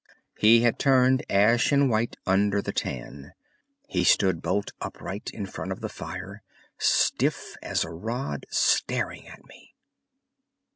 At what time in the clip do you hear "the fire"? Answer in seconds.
5.81-6.41